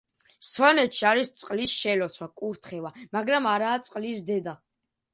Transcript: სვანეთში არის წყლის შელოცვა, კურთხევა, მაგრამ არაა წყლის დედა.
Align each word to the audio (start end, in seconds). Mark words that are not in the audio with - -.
სვანეთში 0.51 1.03
არის 1.09 1.29
წყლის 1.41 1.77
შელოცვა, 1.83 2.31
კურთხევა, 2.43 2.95
მაგრამ 3.19 3.55
არაა 3.55 3.87
წყლის 3.87 4.29
დედა. 4.35 4.61